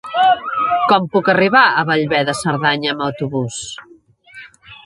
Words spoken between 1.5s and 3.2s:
a Bellver de Cerdanya amb